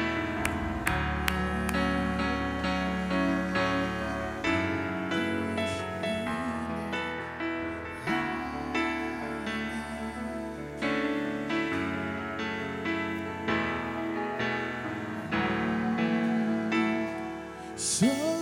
[17.95, 18.34] So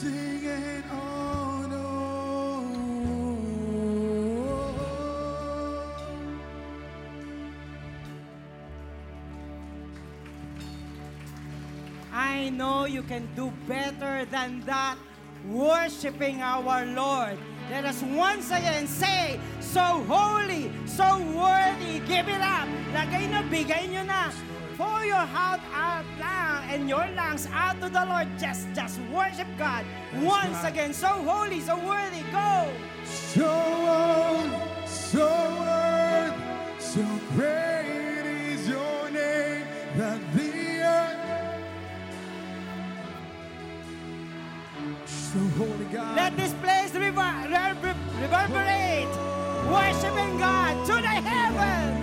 [0.00, 1.08] Oh.
[12.12, 14.96] I know you can do better than that,
[15.48, 17.36] worshiping our Lord.
[17.68, 22.68] Let us once again say, so holy, so worthy, give it up.
[22.94, 24.30] Lagay na, bigay nyo na.
[25.08, 28.28] Your heart out lang and your lungs out to the Lord.
[28.38, 29.86] Just, just worship God.
[30.20, 30.70] Once God.
[30.70, 32.20] again, so holy, so worthy.
[32.30, 32.68] Go!
[33.04, 34.50] So old,
[34.86, 35.26] so
[35.64, 36.34] worth,
[36.78, 37.02] so
[37.32, 39.64] great is your name
[39.96, 40.52] that the
[40.84, 41.16] earth.
[45.06, 46.16] So holy God.
[46.16, 49.14] Let this place rever- rever- reverberate,
[49.72, 51.97] worshiping God to the heavens.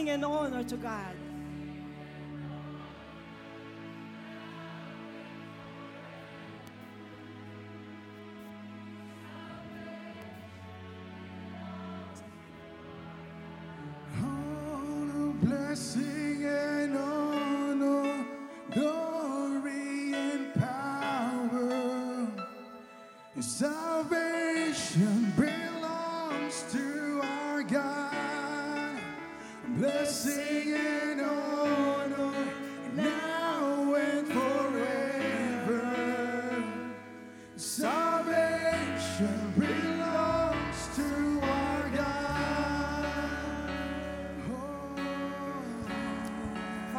[0.00, 1.19] Blessing and honor to God.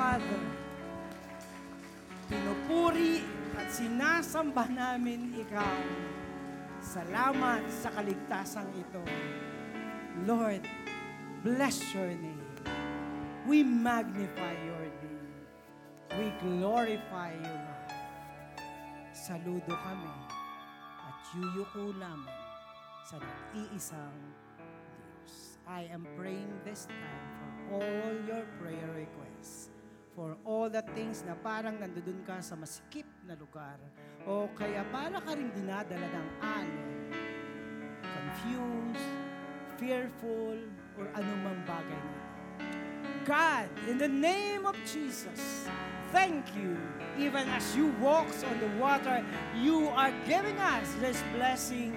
[0.02, 0.42] Father,
[2.26, 3.22] pinupuri
[3.54, 5.78] at sinasamba namin Ikaw.
[6.82, 8.98] Salamat sa kaligtasang ito.
[10.26, 10.66] Lord,
[11.46, 12.50] bless your name.
[13.46, 15.30] We magnify your name.
[16.18, 17.94] We glorify you, Lord.
[19.14, 20.18] Saludo kami
[20.98, 22.42] at yuyuko lamang
[23.06, 24.18] sa nag-iisang
[24.58, 25.62] Diyos.
[25.70, 27.26] I am praying this time
[27.70, 29.71] for all your prayer requests.
[30.12, 33.80] For all the things na parang nandun ka sa masikip na lugar.
[34.28, 36.92] O kaya para ka rin dinadala ng alon.
[38.04, 39.08] Confused,
[39.80, 40.60] fearful,
[41.00, 42.22] or anumang bagay na
[43.22, 45.70] God, in the name of Jesus,
[46.12, 46.76] thank you.
[47.22, 49.24] Even as you walks on the water,
[49.56, 51.94] you are giving us this blessing.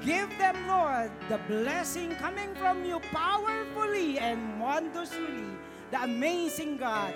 [0.00, 5.50] Give them, Lord, the blessing coming from you powerfully and wondrously.
[5.90, 7.10] The amazing God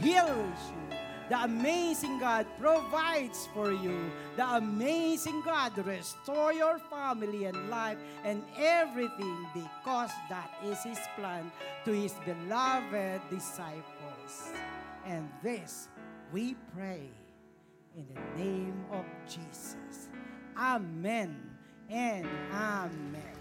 [0.00, 0.96] heals you.
[1.28, 4.10] The amazing God provides for you.
[4.36, 11.52] The amazing God restore your family and life and everything because that is His plan
[11.84, 14.52] to His beloved disciples.
[15.04, 15.88] And this
[16.32, 17.10] we pray
[17.94, 20.08] in the name of Jesus.
[20.56, 21.36] Amen
[21.90, 23.38] and amen.